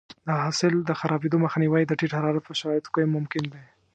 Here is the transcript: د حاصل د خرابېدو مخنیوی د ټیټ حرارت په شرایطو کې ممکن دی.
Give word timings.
د 0.27 0.29
حاصل 0.43 0.73
د 0.83 0.91
خرابېدو 0.99 1.37
مخنیوی 1.45 1.83
د 1.87 1.91
ټیټ 1.99 2.11
حرارت 2.17 2.43
په 2.45 2.53
شرایطو 2.59 2.91
کې 2.93 3.13
ممکن 3.15 3.43
دی. 3.53 3.63